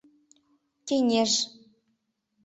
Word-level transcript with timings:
КЕҤЕЖ 0.87 1.31